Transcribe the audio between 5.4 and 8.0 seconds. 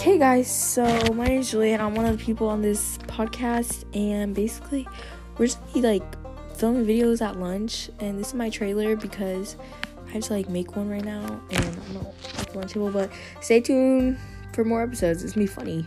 just be like filming videos at lunch.